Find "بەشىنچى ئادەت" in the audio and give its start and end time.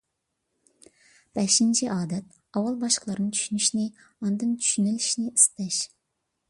1.39-2.33